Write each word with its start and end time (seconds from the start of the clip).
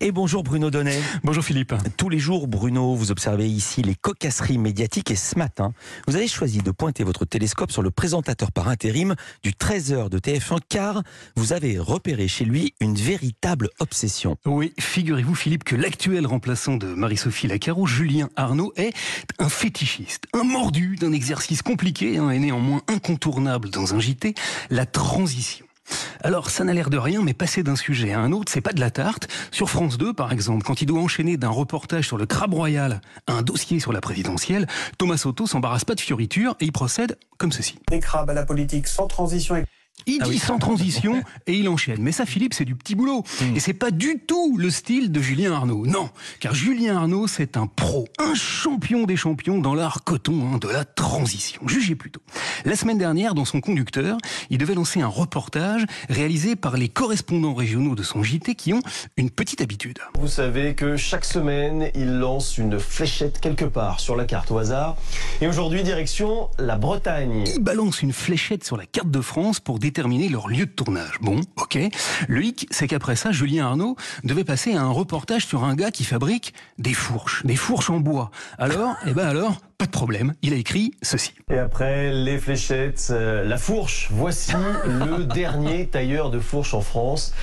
Et 0.00 0.10
bonjour 0.10 0.42
Bruno 0.42 0.70
Donnet. 0.70 1.00
Bonjour 1.22 1.44
Philippe. 1.44 1.72
Tous 1.96 2.08
les 2.08 2.18
jours, 2.18 2.48
Bruno, 2.48 2.96
vous 2.96 3.12
observez 3.12 3.48
ici 3.48 3.80
les 3.80 3.94
cocasseries 3.94 4.58
médiatiques 4.58 5.12
et 5.12 5.16
ce 5.16 5.38
matin, 5.38 5.72
vous 6.08 6.16
avez 6.16 6.26
choisi 6.26 6.58
de 6.58 6.70
pointer 6.72 7.04
votre 7.04 7.24
télescope 7.24 7.70
sur 7.70 7.80
le 7.80 7.92
présentateur 7.92 8.50
par 8.50 8.68
intérim 8.68 9.14
du 9.44 9.52
13h 9.52 10.10
de 10.10 10.18
TF1 10.18 10.58
car 10.68 11.02
vous 11.36 11.52
avez 11.52 11.78
repéré 11.78 12.26
chez 12.26 12.44
lui 12.44 12.74
une 12.80 12.96
véritable 12.96 13.70
obsession. 13.78 14.36
Oui, 14.46 14.72
figurez-vous 14.80 15.36
Philippe 15.36 15.62
que 15.62 15.76
l'actuel 15.76 16.26
remplaçant 16.26 16.76
de 16.76 16.88
Marie-Sophie 16.88 17.46
Lacaro, 17.46 17.86
Julien 17.86 18.28
Arnaud, 18.34 18.72
est 18.76 18.92
un 19.38 19.48
fétichiste, 19.48 20.24
un 20.32 20.42
mordu 20.42 20.96
d'un 20.96 21.12
exercice 21.12 21.62
compliqué 21.62 22.18
hein, 22.18 22.30
et 22.30 22.40
néanmoins 22.40 22.82
incontournable 22.88 23.70
dans 23.70 23.94
un 23.94 24.00
JT, 24.00 24.34
la 24.70 24.86
transition. 24.86 25.66
Alors, 26.24 26.48
ça 26.48 26.64
n'a 26.64 26.72
l'air 26.72 26.88
de 26.88 26.96
rien, 26.96 27.20
mais 27.22 27.34
passer 27.34 27.62
d'un 27.62 27.76
sujet 27.76 28.12
à 28.12 28.20
un 28.20 28.32
autre, 28.32 28.50
c'est 28.50 28.62
pas 28.62 28.72
de 28.72 28.80
la 28.80 28.90
tarte. 28.90 29.28
Sur 29.50 29.68
France 29.68 29.98
2, 29.98 30.14
par 30.14 30.32
exemple, 30.32 30.64
quand 30.64 30.80
il 30.80 30.86
doit 30.86 31.00
enchaîner 31.00 31.36
d'un 31.36 31.50
reportage 31.50 32.06
sur 32.06 32.16
le 32.16 32.24
crabe 32.24 32.54
royal 32.54 33.02
à 33.26 33.34
un 33.34 33.42
dossier 33.42 33.78
sur 33.78 33.92
la 33.92 34.00
présidentielle, 34.00 34.66
Thomas 34.96 35.18
Soto 35.18 35.46
s'embarrasse 35.46 35.84
pas 35.84 35.94
de 35.94 36.00
fioritures 36.00 36.56
et 36.60 36.64
il 36.64 36.72
procède 36.72 37.18
comme 37.36 37.52
ceci. 37.52 37.78
Des 37.90 38.00
crabes 38.00 38.30
à 38.30 38.34
la 38.34 38.44
politique 38.44 38.86
sans 38.86 39.06
transition 39.06 39.62
il 40.06 40.18
Ah 40.20 40.24
dit 40.24 40.32
oui. 40.32 40.38
sans 40.38 40.58
transition 40.58 41.22
et 41.46 41.54
il 41.54 41.68
enchaîne. 41.68 41.96
Mais 42.00 42.12
ça, 42.12 42.26
Philippe, 42.26 42.52
c'est 42.54 42.64
du 42.64 42.74
petit 42.74 42.94
boulot. 42.94 43.24
Et 43.54 43.60
c'est 43.60 43.72
pas 43.72 43.90
du 43.90 44.18
tout 44.26 44.56
le 44.58 44.68
style 44.70 45.10
de 45.12 45.20
Julien 45.20 45.52
Arnaud. 45.52 45.86
Non, 45.86 46.10
car 46.40 46.54
Julien 46.54 46.96
Arnaud, 46.96 47.26
c'est 47.26 47.56
un 47.56 47.66
pro, 47.66 48.08
un 48.18 48.34
champion 48.34 49.04
des 49.04 49.16
champions 49.16 49.58
dans 49.58 49.74
l'art 49.74 50.04
coton 50.04 50.50
hein, 50.54 50.58
de 50.58 50.68
la 50.68 50.84
transition. 50.84 51.62
Jugez 51.66 51.94
plutôt. 51.94 52.20
La 52.64 52.76
semaine 52.76 52.98
dernière, 52.98 53.34
dans 53.34 53.44
son 53.44 53.60
conducteur, 53.60 54.18
il 54.50 54.58
devait 54.58 54.74
lancer 54.74 55.00
un 55.00 55.06
reportage 55.06 55.84
réalisé 56.08 56.56
par 56.56 56.76
les 56.76 56.88
correspondants 56.88 57.54
régionaux 57.54 57.94
de 57.94 58.02
son 58.02 58.22
JT 58.22 58.54
qui 58.54 58.72
ont 58.72 58.80
une 59.16 59.30
petite 59.30 59.60
habitude. 59.60 59.98
Vous 60.18 60.28
savez 60.28 60.74
que 60.74 60.96
chaque 60.96 61.24
semaine, 61.24 61.90
il 61.94 62.18
lance 62.18 62.58
une 62.58 62.78
fléchette 62.78 63.40
quelque 63.40 63.64
part 63.64 64.00
sur 64.00 64.16
la 64.16 64.24
carte 64.26 64.50
au 64.50 64.58
hasard. 64.58 64.96
Et 65.40 65.46
aujourd'hui, 65.46 65.82
direction 65.82 66.48
la 66.58 66.76
Bretagne. 66.76 67.44
Ils 67.46 67.62
balancent 67.62 68.02
une 68.02 68.12
fléchette 68.12 68.64
sur 68.64 68.76
la 68.76 68.86
carte 68.86 69.10
de 69.10 69.20
France 69.20 69.60
pour 69.60 69.78
déterminer 69.84 70.30
leur 70.30 70.48
lieu 70.48 70.64
de 70.64 70.70
tournage. 70.70 71.18
Bon, 71.20 71.40
ok. 71.56 71.78
Le 72.26 72.42
hic, 72.42 72.66
c'est 72.70 72.88
qu'après 72.88 73.16
ça, 73.16 73.32
Julien 73.32 73.66
Arnaud 73.66 73.96
devait 74.24 74.42
passer 74.42 74.74
à 74.74 74.80
un 74.80 74.90
reportage 74.90 75.46
sur 75.46 75.62
un 75.62 75.74
gars 75.74 75.90
qui 75.90 76.04
fabrique 76.04 76.54
des 76.78 76.94
fourches, 76.94 77.44
des 77.44 77.56
fourches 77.56 77.90
en 77.90 78.00
bois. 78.00 78.30
Alors, 78.56 78.96
eh 79.06 79.12
ben 79.12 79.26
alors, 79.26 79.60
pas 79.76 79.84
de 79.84 79.90
problème. 79.90 80.32
Il 80.40 80.54
a 80.54 80.56
écrit 80.56 80.94
ceci. 81.02 81.34
Et 81.50 81.58
après 81.58 82.12
les 82.12 82.38
fléchettes, 82.38 83.08
euh, 83.10 83.44
la 83.44 83.58
fourche. 83.58 84.08
Voici 84.10 84.54
le 84.86 85.24
dernier 85.34 85.86
tailleur 85.86 86.30
de 86.30 86.40
fourche 86.40 86.72
en 86.72 86.80
France. 86.80 87.34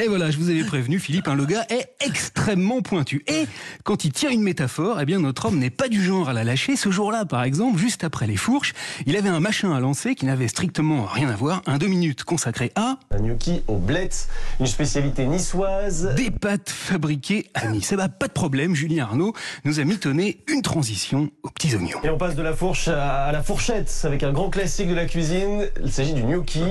Et 0.00 0.06
voilà, 0.06 0.30
je 0.30 0.38
vous 0.38 0.48
avais 0.48 0.62
prévenu, 0.62 1.00
Philippe, 1.00 1.26
hein, 1.26 1.34
le 1.34 1.44
gars 1.44 1.66
est 1.70 1.90
extrêmement 2.06 2.82
pointu. 2.82 3.24
Et 3.26 3.46
quand 3.82 4.04
il 4.04 4.12
tient 4.12 4.30
une 4.30 4.42
métaphore, 4.42 5.00
eh 5.00 5.04
bien 5.04 5.18
notre 5.18 5.46
homme 5.46 5.58
n'est 5.58 5.70
pas 5.70 5.88
du 5.88 6.00
genre 6.00 6.28
à 6.28 6.32
la 6.32 6.44
lâcher. 6.44 6.76
Ce 6.76 6.92
jour-là, 6.92 7.24
par 7.24 7.42
exemple, 7.42 7.80
juste 7.80 8.04
après 8.04 8.28
les 8.28 8.36
fourches, 8.36 8.74
il 9.06 9.16
avait 9.16 9.28
un 9.28 9.40
machin 9.40 9.72
à 9.72 9.80
lancer 9.80 10.14
qui 10.14 10.24
n'avait 10.24 10.46
strictement 10.46 11.04
rien 11.04 11.28
à 11.28 11.34
voir. 11.34 11.62
Un 11.66 11.78
deux 11.78 11.88
minutes 11.88 12.22
consacré 12.22 12.70
à 12.76 13.00
Un 13.10 13.22
gnocchi 13.22 13.62
au 13.66 13.76
bled, 13.76 14.12
une 14.60 14.68
spécialité 14.68 15.26
niçoise. 15.26 16.14
Des 16.14 16.30
pâtes 16.30 16.70
fabriquées 16.70 17.50
à 17.54 17.66
Nice. 17.66 17.90
Eh 17.90 17.96
ben, 17.96 18.08
pas 18.08 18.28
de 18.28 18.32
problème, 18.32 18.76
Julien 18.76 19.02
Arnaud 19.02 19.32
nous 19.64 19.80
a 19.80 19.84
mitonné 19.84 20.44
une 20.46 20.62
transition 20.62 21.28
aux 21.42 21.50
petits 21.50 21.74
oignons. 21.74 21.98
Et 22.04 22.10
on 22.10 22.18
passe 22.18 22.36
de 22.36 22.42
la 22.42 22.54
fourche 22.54 22.86
à 22.86 23.32
la 23.32 23.42
fourchette 23.42 23.92
avec 24.04 24.22
un 24.22 24.32
grand 24.32 24.48
classique 24.48 24.90
de 24.90 24.94
la 24.94 25.06
cuisine. 25.06 25.66
Il 25.82 25.90
s'agit 25.90 26.14
du 26.14 26.22
gnocchi. 26.22 26.62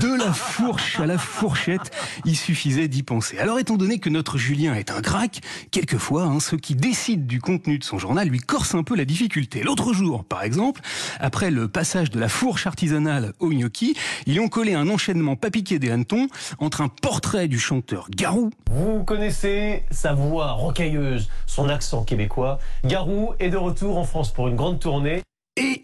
De 0.00 0.16
la 0.16 0.32
fourche 0.32 1.00
à 1.00 1.06
la 1.06 1.18
fourchette, 1.18 1.90
il 2.24 2.36
d'y 2.68 3.02
penser. 3.02 3.38
Alors, 3.38 3.58
étant 3.58 3.76
donné 3.76 3.98
que 3.98 4.10
notre 4.10 4.36
Julien 4.36 4.74
est 4.74 4.90
un 4.90 5.00
crack, 5.00 5.40
quelquefois, 5.70 6.24
hein, 6.24 6.38
ceux 6.38 6.58
qui 6.58 6.74
décident 6.74 7.24
du 7.24 7.40
contenu 7.40 7.78
de 7.78 7.84
son 7.84 7.98
journal 7.98 8.28
lui 8.28 8.40
corsent 8.40 8.74
un 8.74 8.82
peu 8.82 8.94
la 8.94 9.06
difficulté. 9.06 9.62
L'autre 9.62 9.94
jour, 9.94 10.24
par 10.24 10.42
exemple, 10.42 10.82
après 11.18 11.50
le 11.50 11.66
passage 11.68 12.10
de 12.10 12.20
la 12.20 12.28
fourche 12.28 12.66
artisanale 12.66 13.32
au 13.38 13.48
gnocchi, 13.48 13.96
ils 14.26 14.38
ont 14.40 14.48
collé 14.48 14.74
un 14.74 14.88
enchaînement 14.88 15.34
pas 15.34 15.50
piqué 15.50 15.78
des 15.78 15.90
hannetons 15.90 16.28
entre 16.58 16.82
un 16.82 16.88
portrait 16.88 17.48
du 17.48 17.58
chanteur 17.58 18.08
Garou 18.10 18.50
Vous 18.70 19.02
connaissez 19.04 19.84
sa 19.90 20.12
voix 20.12 20.52
rocailleuse, 20.52 21.28
son 21.46 21.68
accent 21.68 22.04
québécois. 22.04 22.58
Garou 22.84 23.32
est 23.40 23.50
de 23.50 23.56
retour 23.56 23.96
en 23.96 24.04
France 24.04 24.30
pour 24.30 24.48
une 24.48 24.56
grande 24.56 24.78
tournée. 24.78 25.22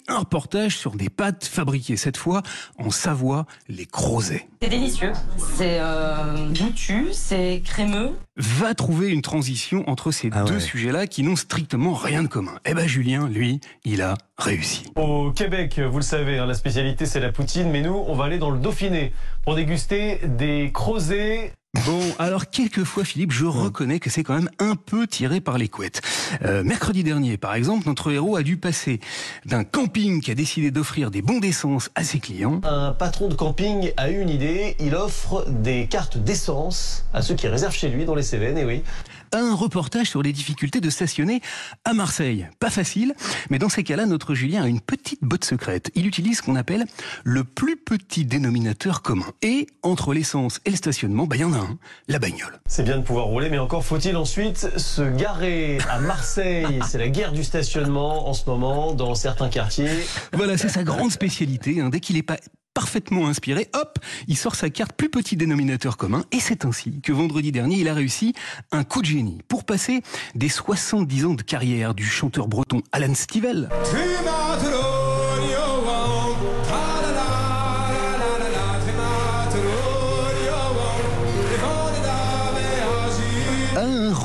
Un 0.09 0.19
reportage 0.19 0.77
sur 0.77 0.93
des 0.93 1.09
pâtes 1.09 1.45
fabriquées 1.45 1.97
cette 1.97 2.17
fois 2.17 2.43
en 2.79 2.91
Savoie, 2.91 3.47
les 3.69 3.87
Crozets. 3.87 4.49
C'est 4.63 4.69
délicieux, 4.69 5.13
c'est 5.57 5.79
euh, 5.81 6.49
goûtu, 6.51 7.09
c'est 7.13 7.63
crémeux. 7.65 8.13
Va 8.37 8.75
trouver 8.75 9.09
une 9.11 9.23
transition 9.23 9.89
entre 9.89 10.11
ces 10.11 10.31
Ah 10.33 10.45
deux 10.45 10.55
ouais. 10.55 10.61
sujets-là 10.61 11.07
qui 11.07 11.23
n'ont 11.23 11.37
strictement 11.37 11.95
rien 11.95 12.23
de 12.23 12.29
commun. 12.29 12.55
Eh 12.65 12.75
ben 12.75 12.87
Julien, 12.87 13.29
lui, 13.29 13.61
il 13.85 14.03
a 14.03 14.17
réussi. 14.39 14.85
Au 14.97 15.31
Québec, 15.31 15.79
vous 15.81 15.99
le 15.99 16.03
savez, 16.03 16.39
hein, 16.39 16.47
la 16.47 16.55
spécialité 16.55 17.07
c'est 17.07 17.21
la 17.21 17.33
poutine, 17.33 17.71
mais 17.71 17.83
nous, 17.83 18.05
on 18.07 18.15
va 18.15 18.25
aller 18.25 18.39
dans 18.39 18.51
le 18.51 18.59
Dauphiné 18.59 19.13
pour 19.45 19.55
déguster 19.55 20.21
des 20.25 20.71
crozets. 20.73 21.53
Bon, 21.87 22.01
alors 22.21 22.51
quelquefois, 22.51 23.05
Philippe, 23.05 23.33
je 23.33 23.47
reconnais 23.47 23.99
que 23.99 24.09
c'est 24.09 24.23
quand 24.23 24.35
même 24.35 24.51
un 24.61 24.77
peu 24.77 25.09
tiré 25.09 25.41
par 25.41 25.59
les 25.59 25.69
couettes. 25.69 26.03
Euh, 26.45 26.63
mercredi 26.63 27.05
dernier, 27.05 27.37
par 27.37 27.55
exemple, 27.55 27.87
notre 27.87 28.11
héros 28.13 28.37
a 28.37 28.43
dû 28.43 28.57
passer 28.57 29.01
d'un 29.45 29.65
camping 29.65 30.21
qui 30.21 30.31
a 30.31 30.35
décidé 30.35 30.71
d'offrir 30.71 31.11
des 31.11 31.23
bons 31.23 31.41
d'essence 31.41 31.91
à 31.95 32.05
ses 32.05 32.19
clients 32.19 32.61
Un 32.65 32.93
patron 32.93 33.29
de 33.29 33.35
camping 33.35 33.93
a 33.97 34.11
eu 34.11 34.21
une 34.21 34.31
idée, 34.31 34.77
il 34.81 34.95
offre 34.95 35.47
des 35.49 35.87
cartes 35.87 36.19
d'essence 36.19 37.05
à 37.13 37.23
ceux 37.23 37.35
qui 37.35 37.49
réservent 37.49 37.75
chez 37.75 37.89
lui 37.89 38.05
dans 38.05 38.15
les 38.15 38.23
Cévennes, 38.23 38.59
et 38.59 38.65
oui. 38.65 38.83
Un 39.39 39.55
reportage 39.55 40.09
sur 40.09 40.23
les 40.23 40.33
difficultés 40.33 40.81
de 40.81 40.91
stationner 40.91 41.41
à 41.85 41.93
Marseille. 41.93 42.49
Pas 42.61 42.71
facile, 42.71 43.15
mais 43.51 43.59
dans 43.59 43.69
ces 43.69 43.83
cas-là, 43.85 44.07
notre 44.07 44.35
Julien 44.35 44.63
a 44.65 44.69
une 44.69 44.81
petite 44.81 45.23
botte 45.23 45.45
secrète. 45.45 45.91
Il 45.95 46.07
utilise 46.07 46.39
ce 46.39 46.43
qu'on 46.43 46.57
appelle 46.57 46.85
le 47.25 47.45
plus 47.45 47.77
petit 47.77 48.25
dénominateur 48.25 49.03
commun. 49.03 49.27
Et 49.43 49.67
entre 49.83 50.15
l'essence 50.15 50.61
et 50.65 50.71
le 50.71 50.77
stationnement, 50.77 51.27
bah, 51.27 51.37
il 51.37 51.43
y 51.43 51.45
en 51.45 51.53
a 51.53 51.59
un, 51.59 51.79
la 52.09 52.19
bagnole. 52.19 52.61
C'est 52.67 52.85
bien 52.85 52.99
de 52.99 53.03
pouvoir 53.03 53.27
rouler, 53.27 53.51
mais 53.51 53.59
encore 53.59 53.85
faut-il 53.85 54.17
ensuite 54.17 54.79
se 54.79 55.03
garer 55.03 55.79
à 55.91 55.99
Marseille. 56.01 56.81
C'est 56.89 56.99
la 56.99 57.09
guerre 57.09 57.33
du 57.33 57.45
stationnement 57.45 58.29
en 58.29 58.35
ce 58.35 58.45
moment 58.47 58.95
dans 58.95 59.15
certains 59.15 59.49
quartiers. 59.49 59.91
Voilà, 60.33 60.57
c'est 60.57 60.69
sa 60.69 60.85
grande 60.85 61.11
spécialité. 61.13 61.81
hein. 61.81 61.89
Dès 61.91 62.01
qu'il 62.01 62.17
n'est 62.17 62.23
pas 62.23 62.39
parfaitement 62.75 63.29
inspiré, 63.29 63.69
hop, 63.73 63.99
il 64.29 64.37
sort 64.37 64.57
sa 64.57 64.69
carte 64.69 64.93
plus 64.93 65.09
petit 65.09 65.37
dénominateur 65.37 65.97
commun. 65.97 66.25
Et 66.33 66.41
c'est 66.41 66.65
ainsi 66.65 67.01
que 67.01 67.13
vendredi 67.13 67.53
dernier, 67.53 67.77
il 67.77 67.89
a 67.89 67.95
réussi 67.95 68.35
un 68.73 68.85
coup 68.85 69.01
de 69.01 69.07
génie 69.07 69.39
pour 69.49 69.65
passer 69.65 70.03
des 70.35 70.49
70 70.49 71.25
ans 71.25 71.35
de 71.35 71.43
carrière 71.43 71.95
du 71.95 72.05
chanteur 72.05 72.49
breton 72.49 72.83
Alan 72.93 73.15
Stivell 73.15 73.69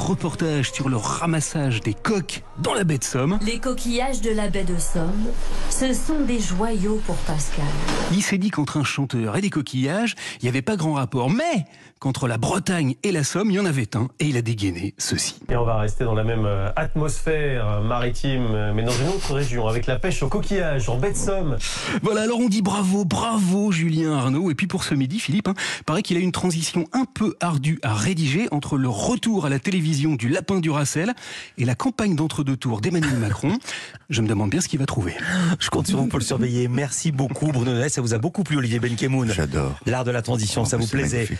reportage 0.09 0.71
sur 0.71 0.89
le 0.89 0.97
ramassage 0.97 1.81
des 1.81 1.93
coques 1.93 2.41
dans 2.57 2.73
la 2.73 2.83
baie 2.83 2.97
de 2.97 3.03
Somme. 3.03 3.37
Les 3.45 3.59
coquillages 3.59 4.21
de 4.21 4.31
la 4.31 4.49
baie 4.49 4.63
de 4.63 4.79
Somme, 4.79 5.27
ce 5.69 5.93
sont 5.93 6.21
des 6.21 6.39
joyaux 6.39 6.99
pour 7.05 7.15
Pascal. 7.17 7.63
Il 8.11 8.23
s'est 8.23 8.39
dit 8.39 8.49
qu'entre 8.49 8.77
un 8.77 8.83
chanteur 8.83 9.37
et 9.37 9.41
des 9.41 9.51
coquillages, 9.51 10.15
il 10.41 10.45
n'y 10.45 10.49
avait 10.49 10.63
pas 10.63 10.77
grand 10.77 10.93
rapport. 10.93 11.29
Mais 11.29 11.67
qu'entre 11.99 12.27
la 12.27 12.37
Bretagne 12.37 12.95
et 13.03 13.11
la 13.11 13.23
Somme, 13.23 13.51
il 13.51 13.57
y 13.57 13.59
en 13.59 13.65
avait 13.65 13.95
un. 13.95 14.07
Et 14.19 14.25
il 14.25 14.37
a 14.37 14.41
dégainé 14.41 14.95
ceci. 14.97 15.35
Et 15.49 15.55
on 15.55 15.65
va 15.65 15.77
rester 15.77 16.05
dans 16.05 16.15
la 16.15 16.23
même 16.23 16.45
euh, 16.45 16.71
atmosphère 16.75 17.67
euh, 17.67 17.81
maritime, 17.81 18.47
euh, 18.53 18.73
mais 18.73 18.83
dans 18.83 18.93
une 18.93 19.09
autre 19.09 19.33
région, 19.33 19.67
avec 19.67 19.85
la 19.85 19.99
pêche 19.99 20.23
au 20.23 20.27
coquillage 20.27 20.89
en 20.89 20.97
baie 20.97 21.11
de 21.11 21.17
Somme. 21.17 21.57
Voilà, 22.01 22.21
alors 22.21 22.39
on 22.39 22.49
dit 22.49 22.61
bravo, 22.61 23.05
bravo 23.05 23.71
Julien 23.71 24.13
Arnaud. 24.13 24.49
Et 24.49 24.55
puis 24.55 24.67
pour 24.67 24.83
ce 24.83 24.95
midi, 24.95 25.19
Philippe, 25.19 25.49
hein, 25.49 25.55
paraît 25.85 26.01
qu'il 26.01 26.17
a 26.17 26.21
une 26.21 26.31
transition 26.31 26.85
un 26.93 27.05
peu 27.05 27.35
ardue 27.41 27.79
à 27.83 27.93
rédiger 27.93 28.47
entre 28.51 28.77
le 28.77 28.89
retour 28.89 29.45
à 29.45 29.49
la 29.49 29.59
télévision 29.59 29.98
du 29.99 30.29
Lapin 30.29 30.59
du 30.59 30.69
Racel 30.69 31.13
et 31.57 31.65
la 31.65 31.75
campagne 31.75 32.15
d'entre-deux 32.15 32.55
tours 32.55 32.79
d'Emmanuel 32.79 33.17
Macron. 33.17 33.57
Je 34.09 34.21
me 34.21 34.27
demande 34.27 34.49
bien 34.49 34.61
ce 34.61 34.67
qu'il 34.69 34.79
va 34.79 34.85
trouver. 34.85 35.13
Je 35.59 35.69
compte 35.69 35.87
sur 35.87 35.97
vous 35.99 36.07
pour 36.07 36.19
le 36.19 36.23
surveiller. 36.25 36.67
Merci 36.69 37.11
beaucoup 37.11 37.47
Bruno 37.51 37.87
ça 37.89 38.01
vous 38.01 38.13
a 38.13 38.17
beaucoup 38.17 38.43
plu 38.43 38.57
Olivier 38.57 38.79
Benkemoun. 38.79 39.29
J'adore. 39.31 39.77
L'art 39.85 40.05
de 40.05 40.11
la 40.11 40.21
transition, 40.21 40.63
ça 40.65 40.77
Oh, 40.77 40.81
vous 40.81 40.87
c'est 40.87 40.97
plaisait. 40.97 41.15
magnifique. 41.17 41.37